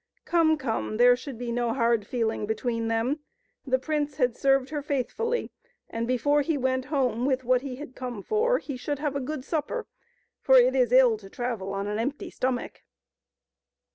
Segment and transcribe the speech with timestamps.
[0.25, 3.19] Come, come, there should be no hard feeling between them.
[3.67, 5.51] The prince had served her faithfully,
[5.91, 9.19] and before he went home with what he had come for he should have a
[9.21, 9.85] good supper,
[10.41, 12.81] for it is ill to travel on an empty stomach.